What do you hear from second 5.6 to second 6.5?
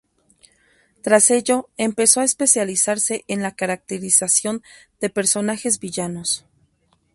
villanos.